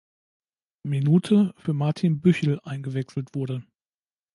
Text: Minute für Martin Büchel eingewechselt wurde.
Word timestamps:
Minute 0.81 1.53
für 1.59 1.73
Martin 1.73 2.21
Büchel 2.21 2.59
eingewechselt 2.61 3.35
wurde. 3.35 3.63